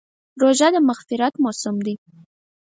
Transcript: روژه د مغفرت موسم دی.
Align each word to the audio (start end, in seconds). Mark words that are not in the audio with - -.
روژه 0.41 0.67
د 0.73 0.75
مغفرت 0.89 1.33
موسم 1.43 1.75
دی. 1.85 1.95